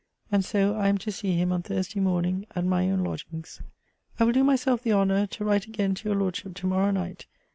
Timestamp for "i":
0.73-0.87, 4.19-4.23